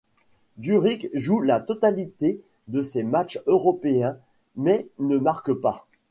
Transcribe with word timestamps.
Djuric 0.57 1.09
joue 1.13 1.41
la 1.41 1.59
totalité 1.59 2.41
de 2.67 2.81
ces 2.81 3.03
matchs 3.03 3.39
européens 3.45 4.17
mais 4.55 4.87
ne 4.97 5.17
marque 5.19 5.53
pas. 5.53 5.85